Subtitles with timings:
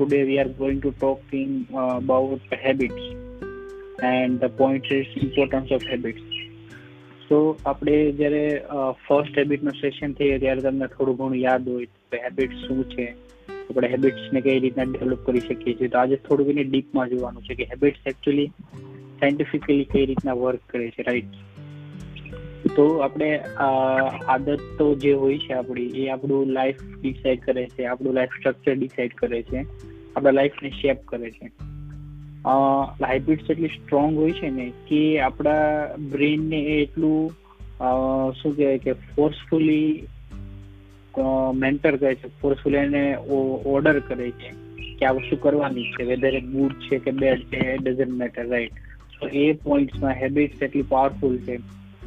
[0.00, 3.02] today we are going to talking uh, about habits
[4.02, 6.22] and the point is importance of habits.
[7.28, 8.44] તો આપણે જ્યારે
[9.08, 13.06] first હેબિટનું session થઈએ ત્યારે તમને થોડું ઘણું યાદ હોય કે હેબિટ શું છે?
[13.70, 15.88] આપણે હેબિટ્સને કઈ રીતના ડેવલપ કરી શકીએ છીએ?
[15.88, 18.46] તો આજે થોડુંક એને ડીપમાં જોવાનું છે કે હેબિટ્સ એકચ્યુઅલી
[19.20, 21.38] સાયન્ટિફિકલી કઈ રીતના વર્ક કરે છે રાઈટ
[22.68, 23.38] તો આપણે
[24.28, 28.74] આદત તો જે હોય છે આપણી, એ આપણું લાઈફ ડિસાઈડ કરે છે, આપણું લાઈફ સ્ટ્રક્ચર
[28.74, 29.64] ડિસાઈડ કરે છે,
[30.16, 31.50] આપણા લાઈફને શેપ કરે છે.
[33.08, 37.30] હેબિટ્સ એટલી સ્ટ્રોંગ હોય છે ને કે આપણા બ્રેનને એ એટલું
[38.32, 40.06] શું કહેવાય કે ફોર્સફુલી
[41.54, 43.16] મેન્ટર કરે છે ફોર્સફુલી એને
[43.64, 44.52] ઓર્ડર કરે છે
[44.94, 48.72] કે આ વસ્તુ કરવાની છે વેધર એ ગુડ છે કે બેડ છે ડઝન્ટ મેટર રાઈટ
[49.20, 51.58] તો એ પોઈન્ટ્સમાં હેબિટ્સ એટલી પાવરફુલ છે.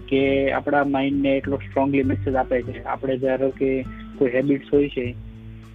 [0.09, 2.83] કે આપણા માઇન્ડને એટલો સ્ટ્રોંગલી મેસેજ આપે છે.
[2.83, 3.83] આપણે ધારો કે
[4.17, 5.15] કોઈ હેબિટ્સ હોય છે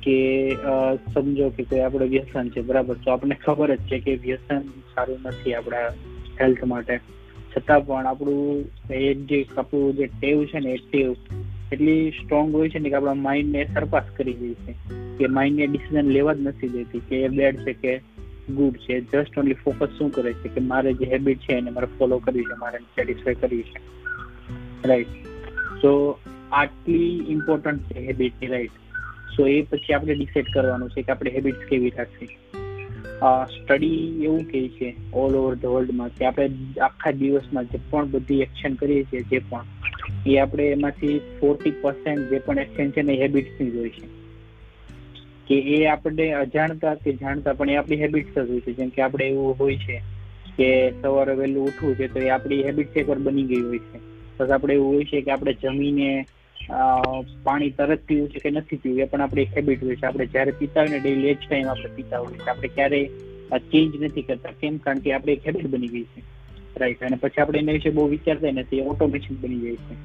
[0.03, 0.17] કે
[1.15, 2.95] સમજો કે કોઈ આપણે વ્યસન છે, બરાબર?
[2.95, 4.61] તો આપણને ખબર જ છે કે વ્યસન
[4.95, 5.89] સારું નથી આપણા
[6.41, 6.99] હેલ્થ માટે.
[7.57, 11.15] છતાં પણ આપણું એ જે આપણું જે ટેવ છે ને, એ ટેવ
[11.73, 14.75] એટલી સ્ટ્રોંગ હોય છે ને કે આપણા માઇન્ડને સરપાસ કરી દે છે.
[15.19, 17.99] કે માઇન્ડને ડિસિઝન લેવા જ નથી દેતી કે એ બેડ છે કે
[18.49, 19.01] ગુડ છે.
[19.01, 22.43] જસ્ટ ઓનલી ફોકસ શું કરે છે કે મારે જે હેબિટ છે એને મારે ફોલો કરવી
[22.43, 23.79] છે, મારે સેટિસ્ફાય કરવી છે.
[24.85, 25.07] રાઈટ
[25.83, 26.19] સો
[26.53, 28.71] આટલી ઇમ્પોર્ટન્ટ છે હેબિટની રાઈટ
[29.37, 32.29] સો એ પછી આપણે ડિસાઈડ કરવાનું છે કે આપણે હેબિટ્સ કેવી રાખવી.
[33.57, 38.41] સ્ટડી એવું કહે છે ઓલ ઓવર ધ વર્લ્ડમાં કે આપણે આખા દિવસમાં જે પણ બધી
[38.41, 39.65] એક્શન કરીએ છીએ, જે પણ,
[40.27, 44.07] એ આપણે એમાંથી ફોર્ટી પર્સન્ટ જે પણ એક્શન છે ને હેબિટ્સની હોય છે.
[45.49, 48.73] કે એ આપણે અજાણતા કે જાણતા પણ એ આપણી હેબિટ્સ જ હોય છે.
[48.73, 50.03] જેમ કે આપણે એવું હોય છે
[50.57, 54.08] કે સવારે વહેલું ઉઠવું છે તો એ આપણી હેબિટ્સ એકવાર બની ગઈ હોય છે.
[54.39, 56.11] પછી આપણે એવું હોય છે કે આપણે જમીને
[57.43, 60.07] પાણી તરત પીવું છે કે નથી પીવું, એ પણ આપણે એક હેબિટ હોય છે.
[60.07, 64.03] આપણે જ્યારે પીતા હોય ને ડેલી એજ ટાઈમ આપણે પીતા હોય છે આપણે ક્યારેય ચેન્જ
[64.03, 64.51] નથી કરતા.
[64.61, 64.77] કેમ?
[64.79, 66.23] કારણ કે આપણે એક હેબિટ બની ગઈ છે.
[66.77, 68.81] રાઈટ અને પછી આપણે એના વિશે બહુ વિચારતા નથી.
[68.83, 69.97] ઓટોમેશન બની જાય છે.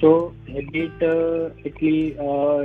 [0.00, 0.10] તો
[0.50, 1.02] હેબિટ
[1.66, 2.14] એટલી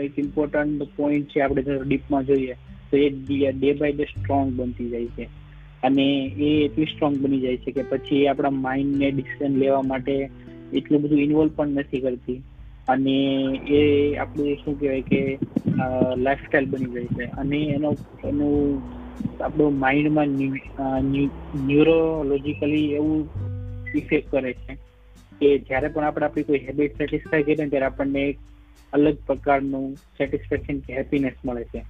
[0.03, 2.53] એક ઇમ્પોર્ટન્ટ પોઈન્ટ છે આપણે ડીપમાં જોઈએ,
[2.91, 3.09] તો એ
[3.51, 5.44] ડે બાય ડે સ્ટ્રોંગ બનતી જાય છે.
[5.85, 6.07] અને
[6.37, 10.29] એ એટલી સ્ટ્રોંગ બની જાય છે કે પછી આપણા માઇન્ડને ડિસિઝન લેવા માટે
[10.73, 12.43] એટલું બધું ઇન્વોલ્વ પણ નથી કરતી.
[12.87, 13.17] અને
[13.69, 13.81] એ
[14.15, 15.21] આપણું શું કહેવાય કે
[16.17, 17.23] લાઈફસ્ટાઈલ બની જાય છે.
[17.23, 18.83] અને એનો, એનું
[19.43, 20.27] આપણું માઇન્ડમાં
[21.55, 23.29] ન્યુરોલોજિકલી એવું
[23.95, 24.75] ઇફેક્ટ કરે છે
[25.41, 28.37] કે જ્યારે પણ આપણે આપણી કોઈ હેબિટ સેટિસ્ફાય કરીએ ત્યારે આપણને એક
[28.93, 31.81] અલગ પ્રકારનું સેટિસ્ફેક્શન કે હેપીનેસ મળે છે.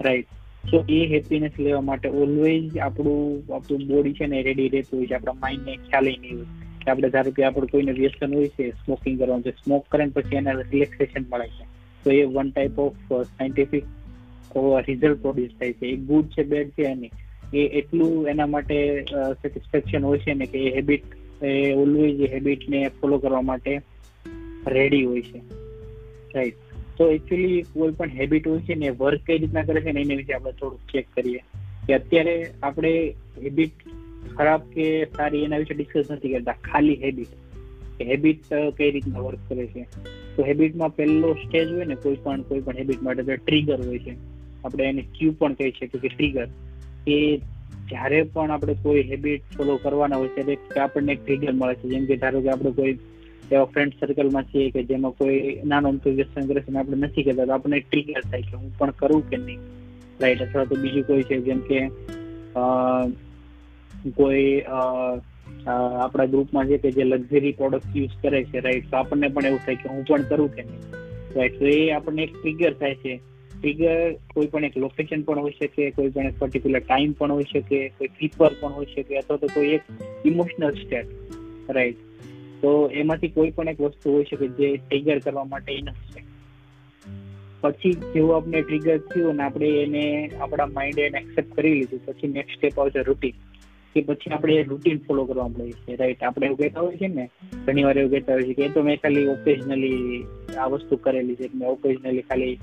[0.00, 0.26] રાઈટ
[0.70, 5.14] સો એ હેપીનેસ લેવા માટે ઓલવેઝ આપણું આપણું બોડી છે ને રેડી રહેતું હોય છે.
[5.14, 6.44] આપણા માઇન્ડને ખ્યાલ નહીં હોય.
[6.84, 10.36] કે આપણે ધારો કે આપણે કોઈને વ્યસન હોય છે સ્મોકિંગ કરવાનું છે સ્મોક કરે પછી
[10.36, 11.64] એને રિલેક્સેશન મળે છે.
[12.04, 13.84] તો એ one type of scientific
[14.86, 15.86] result produce થાય છે.
[15.86, 17.10] એ ગુડ છે બેડ છે એની
[17.54, 21.02] એ એટલું એના માટે સેટિસ્ફેક્શન હોય છે ને કે એ હેબિટ
[21.42, 23.80] એ ઓલવેઝ એ હેબિટને ફોલો કરવા માટે
[24.66, 25.40] રેડી હોય છે.
[26.34, 26.54] રાઈટ
[26.96, 30.16] તો એકચ્યુઅલી કોઈ પણ હેબિટ હોય છે ને વર્ક કઈ રીતના કરે છે ને, એના
[30.16, 31.40] વિશે આપણે થોડુંક ચેક કરીએ.
[31.86, 33.70] કે અત્યારે આપણે હેબિટ
[34.36, 37.32] ખરાબ કે સારી એના વિશે ડિસ્કસ નથી કરતા, ખાલી હેબિટ
[38.02, 38.44] હેબિટ
[38.76, 39.86] કઈ રીતના વર્ક કરે છે.
[40.36, 43.98] તો હેબિટમાં પહેલો સ્ટેજ હોય ને, કોઈ પણ કોઈ પણ હેબિટ માટે તો ટ્રિગર હોય
[43.98, 44.14] છે.
[44.64, 46.48] આપણે એને ક્યુ પણ કહી શકીએ કે ટ્રિગર
[47.08, 47.36] એ
[47.88, 51.88] જ્યારે પણ આપણે કોઈ હેબિટ ફોલો કરવાના હોય ત્યારે આપણને એક ટ્રિગર મળે છે.
[51.88, 52.92] જેમ કે ધારો કે આપણે કોઈ
[53.52, 57.46] એવા ફ્રેન્ડ સર્કલમાં છીએ કે જેમાં કોઈ નાનો અમથું વ્યસન કરે છે આપણે નથી કરતા
[57.46, 59.60] તો આપણને ટ્રિગર થાય કે હું પણ કરું કે નહીં.
[60.20, 61.78] રાઈટ અથવા તો બીજું કોઈ છે, જેમ કે
[64.12, 69.50] કોઈ આપણા ગ્રુપમાં છે કે જે લક્ઝરી પ્રોડક્ટ યુઝ કરે છે રાઈટ તો આપણને પણ
[69.50, 70.82] એવું થાય કે હું પણ કરું કે નહીં.
[71.36, 73.14] રાઈટ તો એ આપણને એક ટ્રિગર થાય છે.
[73.52, 73.98] ટ્રિગર
[74.34, 77.80] કોઈ પણ એક લોકેશન પણ હોઈ શકે, કોઈ પણ એક પર્ટિક્યુલર ટાઈમ પણ હોઈ શકે,
[77.98, 79.84] કોઈ પીપલ પણ હોઈ શકે, અથવા તો કોઈ એક
[80.24, 81.08] ઇમોશનલ સ્ટેટ
[81.70, 82.00] રાઈટ
[82.62, 86.20] તો એમાંથી કોઈ પણ એક વસ્તુ હોઈ શકે જે ટ્રિગર કરવા માટે ઇનફ છે
[87.62, 90.04] પછી જેવું આપણે ટ્રિગર થયું અને આપણે એને
[90.36, 93.36] આપણા માઇન્ડે એને એક્સેપ્ટ કરી લીધું, પછી નેક્સ્ટ સ્ટેપ આવશે રૂટીન
[93.94, 95.96] કે પછી આપણે રૂટીન ફોલો કરવા મળે છે.
[96.00, 97.24] રાઈટ આપણે એવું કહેતા હોય છે ને,
[97.66, 100.24] ઘણી વાર એવું કહેતા હોય છે કે તો મેં ખાલી ઓકેઝનલી
[100.62, 102.54] આ વસ્તુ કરેલી છે, મેં ઓકેઝનલી ખાલી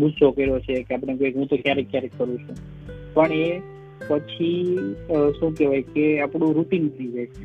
[0.00, 2.56] ગુસ્સો કર્યો છે કે આપણે કંઈક હું તો ક્યારેક ક્યારેક કરું છું.
[3.14, 3.46] પણ એ
[4.08, 4.64] પછી
[5.38, 7.44] શું કહેવાય કે આપણું રૂટીન થઈ જાય છે.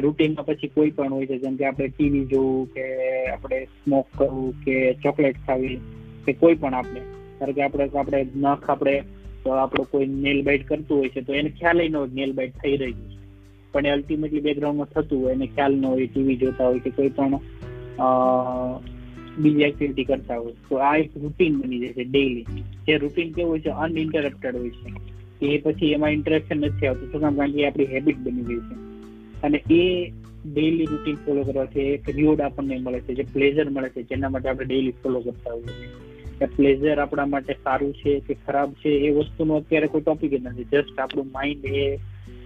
[0.00, 2.84] રૂટીનમાં પછી કોઈ પણ હોય છે, જેમ કે આપણે ટીવી જોવું કે
[3.26, 5.76] આપણે સ્મોક કરવું કે ચોકલેટ ખાવી
[6.26, 7.00] કે કોઈ પણ આપણે.
[7.38, 9.02] કારણ કે આપણે આપણે નખ આપણે
[9.46, 12.76] આપણો કોઈ નેલ બાઇટ કરતું હોય છે, તો એને ખ્યાલ ન હોય નેલ બાઇટ થઈ
[12.76, 13.18] રહી છે.
[13.72, 17.08] પણ એ અલ્ટિમેટલી બેકગ્રાઉન્ડમાં થતું હોય, એને ખ્યાલ ન હોય, ટીવી જોતા હોય કે કોઈ
[17.08, 17.38] પણ
[19.38, 20.52] બીજી એક્ટિવિટી કરતા હોય.
[20.68, 22.44] તો આ એક રૂટીન બની જાય છે ડેઈલી
[22.86, 24.90] જે રૂટીન કેવું હોય છે અનઇન્ટરપ્ટેડ હોય છે.
[25.46, 27.12] એ પછી એમાં ઇન્ટરેક્શન નથી આવતું.
[27.12, 27.36] શું કામ?
[27.36, 28.83] કારણ કે આપણી હેબિટ બની ગઈ છે.
[29.44, 30.12] અને એ
[30.54, 34.48] ડેઈલી રૂટીન ફોલો કરવાથી એક રિવોર્ડ આપણને મળે છે, જે પ્લેઝર મળે છે, જેના માટે
[34.48, 35.88] આપણે ડેઈલી ફોલો કરતા હોઈએ
[36.38, 40.46] કે પ્લેઝર આપણા માટે સારું છે કે ખરાબ છે એ વસ્તુનો અત્યારે કોઈ ટોપિક જ
[40.46, 41.98] નથી જસ્ટ આપણું માઇન્ડ એ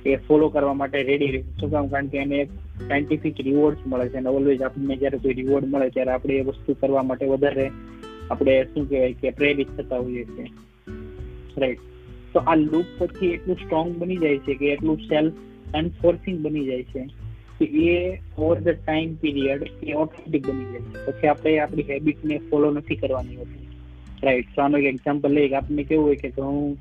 [0.07, 1.43] એ ફોલો કરવા માટે રેડી રહે.
[1.61, 1.89] શું કામ?
[1.89, 2.45] કારણ કે એને
[2.89, 6.75] સાયન્ટિફિક રિવોર્ડ મળે છે અને ઓલવેઝ આપણને જ્યારે કોઈ રિવોર્ડ મળે ત્યારે આપણે એ વસ્તુ
[6.75, 7.71] કરવા માટે વધારે
[8.31, 10.47] આપણે શું કહેવાય કે પ્રેરિત થતા હોઈએ છીએ.
[11.59, 11.79] રાઈટ
[12.33, 15.33] તો આ લૂપ પછી એટલું સ્ટ્રોંગ બની જાય છે કે એટલું સેલ્ફ
[15.75, 17.07] એન્ફોર્સિંગ બની જાય છે
[17.59, 21.07] કે એ ઓવર ધ ટાઈમ પીરિયડ એ ઓટોમેટિક બની જાય છે.
[21.07, 23.69] પછી આપણે આપણી હેબિટને ફોલો નથી કરવાની હોતી.
[24.23, 26.77] રાઈટ તો આનો એક એક્ઝામ્પલ લઈએ કે આપણને કેવું હોય કે ઘણું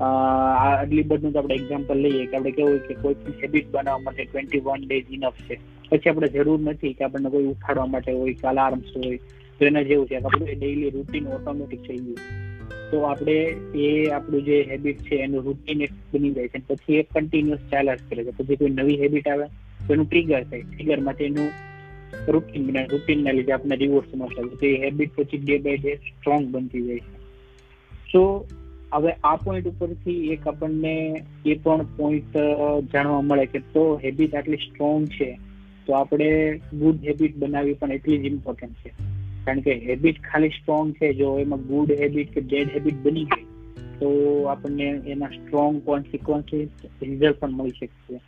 [0.00, 4.58] આટલી તો આપણે એક્ઝામ્પલ લઈએ કે આપણે કેવું કે કોઈ પણ હેબિટ બનાવવા માટે ટ્વેન્ટી
[4.58, 5.58] વન ડેઝ ઇનફ છે.
[5.90, 9.16] પછી આપણે જરૂર નથી કે આપણને કોઈ ઉઠાડવા માટે હોય કે અલાર્મ્સ હોય,
[9.58, 12.47] તો એના જેવું છે આપણે ડેઈલી રૂટીન ઓટોમેટિક થઈ ગયું.
[12.90, 13.36] તો આપણે
[13.84, 16.60] એ આપણું જે હેબિટ છે, એનું રૂટીન એક બની જાય છે.
[16.68, 18.36] પછી એ કન્ટિન્યુઅસ ચાલ્યા કરે છે.
[18.36, 19.46] પછી કોઈ નવી હેબિટ આવે,
[19.86, 20.62] તો એનું ટ્રિગર થાય.
[20.62, 21.50] ટ્રિગરમાંથી એનું
[22.28, 22.86] રૂટીન બને.
[22.90, 26.98] રૂટીનના લીધે આપણને રિવોર્ડ્સ મળશે તો એ હેબિટ પછી ડે બાય ડે સ્ટ્રોંગ બનતી જાય
[26.98, 27.18] છે.
[28.12, 28.22] સો
[28.92, 30.94] હવે આ પોઈન્ટ ઉપરથી એક આપણને
[31.46, 32.36] એ પણ પોઈન્ટ
[32.92, 35.30] જાણવા મળે કે તો હેબિટ આટલી સ્ટ્રોંગ છે,
[35.86, 36.28] તો આપણે
[36.74, 39.07] ગુડ હેબિટ બનાવવી પણ એટલી જ ઇમ્પોર્ટન્ટ છે.
[39.48, 41.12] કારણ કે હેબિટ ખાલી સ્ટ્રોંગ છે.
[41.20, 43.46] જો એમાં ગુડ હેબિટ કે બેડ હેબિટ બની ગઈ,
[44.00, 44.08] તો
[44.52, 48.20] આપણને એના સ્ટ્રોંગ કોન્સિક્વન્સીસ રિઝલ્ટ પણ મળી શકશે.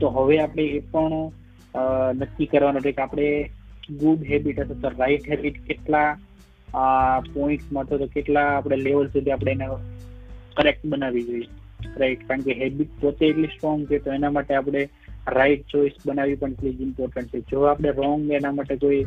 [0.00, 1.14] તો હવે આપણે એ પણ
[2.20, 3.28] નક્કી કરવાનું છે કે આપણે
[4.00, 6.08] ગુડ હેબિટ અથવા તો રાઈટ હેબિટ કેટલા
[6.74, 9.68] આ અથવા તો કેટલા આપણે લેવલ સુધી આપણે એને
[10.56, 11.48] કરેક્ટ બનાવવી જોઈએ.
[12.00, 14.82] રાઈટ કારણ કે હેબિટ પોતે એટલી સ્ટ્રોંગ છે, તો એના માટે આપણે
[15.36, 17.40] રાઈટ ચોઇસ બનાવવી પણ એટલી જ ઇમ્પોર્ટન્ટ છે.
[17.50, 19.02] જો આપણે રોંગ એના માટે કોઈ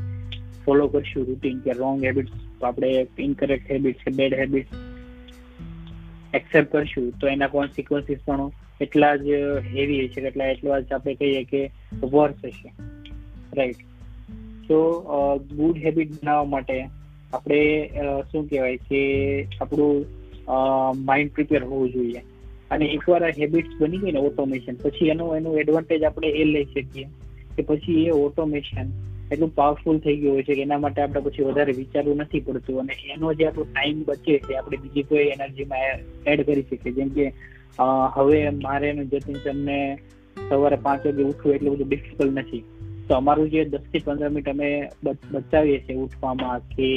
[0.66, 4.74] ફોલો કરશું રૂટીન કે રોંગ હેબિટ્સ આપણે ઇનકરેક્ટ હેબિટ્સ કે બેડ હેબિટ્સ
[6.34, 9.28] એક્સેપ્ટ કરશું, તો એના કોન્સિક્વન્સીસ પણ એટલા જ
[9.76, 11.62] હેવી હશે એટલા એટલા જ આપણે કહીએ કે
[12.04, 12.70] વર્સ હશે.
[13.58, 13.82] રાઈટ
[14.68, 14.80] તો
[15.56, 16.78] ગુડ હેબિટ બનાવવા માટે
[17.34, 17.60] આપણે
[18.32, 19.02] શું કહેવાય કે
[19.62, 20.06] આપણું
[21.06, 22.22] માઇન્ડ પ્રિપેર હોવું જોઈએ.
[22.72, 26.66] અને એકવાર આ હેબિટ્સ બની ગઈ ને ઓટોમેશન પછી એનું એનું એડવાન્ટેજ આપણે એ લઈ
[26.66, 27.06] શકીએ
[27.56, 28.88] કે પછી એ ઓટોમેશન
[29.32, 32.94] એટલું પાવરફુલ થઈ ગયું હોય છે એના માટે આપણે પછી વધારે વિચારવું નથી પડતું અને
[33.14, 35.86] એનો જે આપણો ટાઈમ બચે છે, આપણે બીજી કોઈ એનર્જીમાં
[36.32, 36.96] એડ કરી શકીએ.
[36.98, 37.26] જેમ કે
[38.16, 39.78] હવે મારે જતીન તમને
[40.50, 42.64] સવારે પાંચ વાગે ઉઠવું એટલું બધું ડિફિકલ્ટ નથી.
[43.08, 44.70] તો અમારું જે દસથી પંદર મિનિટ અમે
[45.04, 46.90] બચાવીએ છીએ ઉઠવામાં કે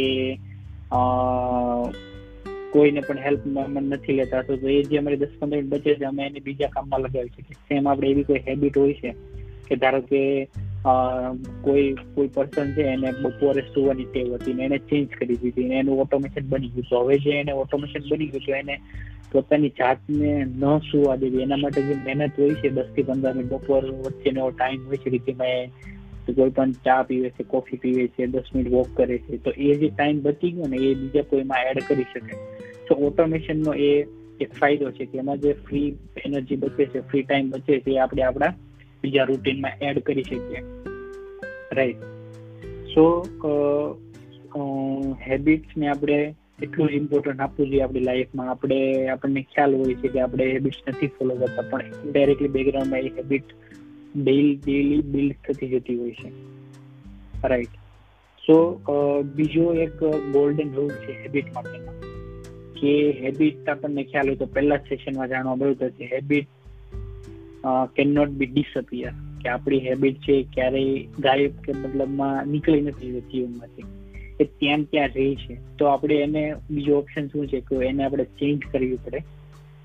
[2.75, 3.43] કોઈને પણ હેલ્પ
[3.83, 4.43] નથી લેતા.
[4.43, 7.59] તો એ જે અમારી દસ પંદર મિનિટ બચે છે, અમે એને બીજા કામમાં લગાવી શકીએ.
[7.69, 9.11] સેમ આપણે એવી કોઈ હેબિટ હોય છે
[9.69, 10.21] કે ધારો કે
[11.65, 16.01] કોઈ કોઈ પર્સન છે એને બપોરે સુવાની ટેવ હતી એને ચેન્જ કરી દીધી ને એનું
[16.01, 16.89] ઓટોમેશન બની ગયું.
[16.91, 18.81] તો હવે જે એને ઓટોમેશન બની ગયું તો એને
[19.33, 21.43] પોતાની જાતને ન સુવા દેવી.
[21.43, 25.73] એના માટે જે મહેનત હોય છે, દસથી પંદર મિનિટ બપોર વચ્ચેનો ટાઈમ હોય છે રીતિમાં
[26.27, 29.75] કોઈ પણ ચા પીવે છે, કોફી પીવે છે, દસ મિનિટ વોક કરે છે, તો એ
[29.75, 32.37] જે ટાઈમ બચી ગયો ને એ બીજા કોઈમાં એડ કરી શકે.
[32.89, 33.91] તો ઓટોમેશનનો એ
[34.41, 37.99] એક ફાયદો છે કે એમાં જે ફ્રી એનર્જી બચે છે ફ્રી ટાઈમ બચે છે, એ
[37.99, 38.55] આપણે આપણા
[39.03, 40.65] બીજા રૂટીનમાં એડ કરી શકીએ.
[41.77, 42.03] રાઈટ
[42.93, 43.05] સો
[45.27, 46.19] હેબિટ્સને આપણે
[46.65, 50.83] એટલું જ ઇમ્પોર્ટન્ટ આપવું જોઈએ આપણી લાઈફમાં આપણે, આપણને ખ્યાલ હોય છે કે આપણે હેબિટ્સ
[50.89, 53.49] નથી ફોલો કરતા, પણ ડાયરેક્ટલી બેકગ્રાઉન્ડમાં એ હેબિટ
[54.17, 56.29] ડેલી ડેલી બિલ્ડ થતી જતી હોય છે.
[57.45, 57.75] રાઈટ
[58.43, 58.57] સો
[59.37, 59.99] બીજો એક
[60.33, 61.93] ગોલ્ડન રૂલ છે હેબિટ માટેનો,
[62.79, 66.49] કે હેબિટ આપણને ખ્યાલ હોય તો પહેલા સેશનમાં જાણવા મળ્યું કે habit
[67.97, 73.83] can not be disappear કે આપણી હેબિટ છે ક્યારેય ગાયબ કે મતલબમાં નીકળી નથી જીવનમાંથી.
[74.41, 75.59] એ ત્યાં ત્યાં રહી છે.
[75.79, 79.23] તો આપણે એને બીજો ઓપ્શન શું છે કે એને આપણે ચેન્જ કરવી પડે.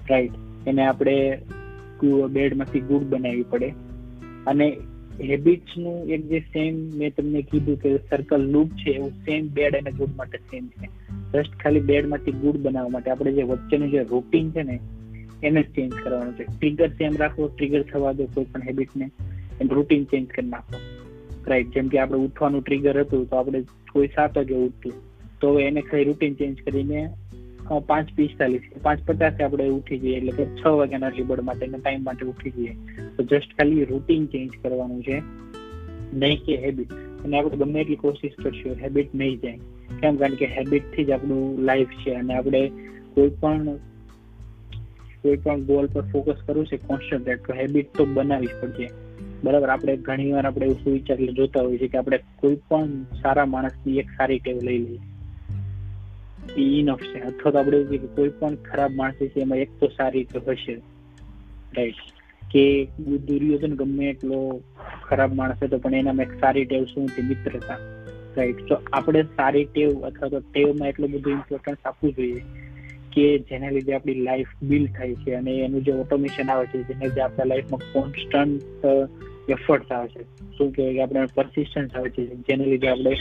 [0.09, 0.31] રાઈટ
[0.67, 1.41] એને આપણે
[2.31, 3.73] બેડમાંથી ગુડ બનાવવી પડે.
[4.47, 4.77] અને
[5.23, 9.91] હેબિટ્સનું એક જે સેમ મેં તમને કીધું કે સર્કલ લૂપ છે, એવું સેમ બેડ અને
[9.91, 10.87] ગુડ માટે સેમ છે.
[11.33, 14.79] જસ્ટ ખાલી બેડમાંથી ગુડ બનાવવા માટે આપણે જે વચ્ચેનું જે રૂટીન છે ને,
[15.43, 16.43] એને ચેન્જ કરવાનું છે.
[16.43, 19.09] ટ્રિગર સેમ રાખવો ટ્રિગર થવા દો કોઈ પણ હેબિટને
[19.67, 20.79] રૂટીન ચેન્જ કરી નાખો.
[21.47, 24.93] રાઈટ જેમ કે આપણે ઉઠવાનું ટ્રિગર હતું, તો આપણે કોઈ સાત વાગે ઉઠતું
[25.41, 27.09] તો એને ખાલી રૂટીન ચેન્જ કરીને
[27.87, 32.25] પાંચ પિસ્તાલીસ પાંચ પચાસે આપણે ઉઠી જઈએ, એટલે કે છ વાગ્યાના લીબડ માટે ટાઈમ માટે
[32.25, 32.73] ઉઠી જઈએ.
[33.17, 35.21] તો જસ્ટ ખાલી રૂટીન ચેન્જ કરવાનું છે.
[36.13, 36.93] નહીં કે હેબિટ
[37.25, 39.59] અને આપણે ગમે એટલી કોશિશ કરશું હેબિટ નહીં જાય.
[40.01, 40.15] કેમ?
[40.15, 42.71] કારણ કે હેબિટથી જ આપણું લાઈફ છે અને આપણે
[43.13, 43.75] કોઈ પણ
[45.21, 48.89] કોઈ પણ ગોલ પર ફોકસ કરવું છે કોન્સ્ટન્ટ તો હેબિટ તો બનાવવી જ પડશે.
[49.43, 53.46] બરાબર, આપણે ઘણી વાર આપણે એવું વિચાર જોતા હોઈએ છીએ કે આપણે કોઈ પણ સારા
[53.46, 55.00] માણસની એક સારી ટેવ લઈ લઈએ.
[56.58, 57.19] ઇનફ છે.
[57.19, 60.51] અથવા તો આપણે એવું કે કોઈ પણ ખરાબ માણસ છે એમાં એક તો સારી ટેવ
[60.51, 60.81] હશે.
[61.77, 61.96] રાઈટ
[62.51, 62.86] કે
[63.27, 64.63] દુર્યોધન ગમે એટલો
[65.03, 67.77] ખરાબ માણસ હતો, પણ એનામાં એક સારી ટેવ શું છે મિત્રતા.
[68.38, 72.41] રાઈટ તો આપણે સારી ટેવ અથવા તો ટેવમાં એટલું બધું ઇમ્પોર્ટન્સ આપવું જોઈએ
[73.13, 77.05] કે જેના લીધે આપણી લાઈફ બિલ્ડ થાય છે અને એનું જે ઓટોમેશન આવે છે, જેને
[77.05, 78.86] લીધે આપણા લાઈફમાં કોન્સ્ટન્ટ
[79.51, 80.23] એફર્ટ આવે છે.
[80.57, 82.25] શું કહેવાય કે આપણે પરસિસ્ટન્સ આવે છે.
[82.25, 83.15] જેને લીધે આપણે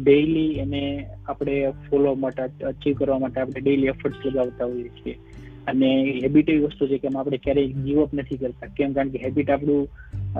[0.00, 5.18] ડેઈલી એને આપણે ફોલો માટે અચીવ કરવા માટે આપણે ડેઈલી એફર્ટ્સ લગાવતા હોઈએ છીએ.
[5.66, 8.66] અને હેબિટ એવી વસ્તુ છે કે આપણે ક્યારેય ગીવ અપ નથી કરતા.
[8.66, 8.92] કેમ?
[8.92, 9.88] કારણ કે હેબિટ આપણું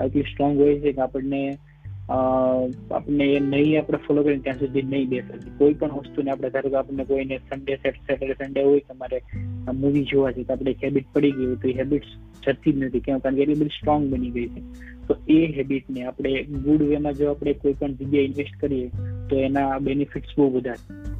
[0.05, 1.57] એટલી સ્ટ્રોંગ હોય છે કે આપણને
[2.91, 5.57] આપણને એ નહીં આપણે ફોલો કરીને ત્યાં સુધી નહીં બેસે.
[5.57, 9.21] કોઈ પણ વસ્તુને આપણે, ધારો કે આપણને કોઈને સન્ડે સેટરડે સન્ડે હોય તમારે
[9.73, 12.01] મૂવી જોવા છે તો આપણે હેબિટ પડી ગઈ હોય તો એ હેબિટ
[12.47, 12.99] જતી જ નથી.
[12.99, 13.17] કેમ?
[13.17, 14.92] કારણ કે એટલી બધી સ્ટ્રોંગ બની ગઈ છે.
[15.07, 18.87] તો એ હેબિટને આપણે ગુડ વેમાં જો આપણે કોઈ પણ જગ્યાએ ઇન્વેસ્ટ કરીએ,
[19.29, 21.12] તો એના બેનિફિટ્સ બહુ બધા છે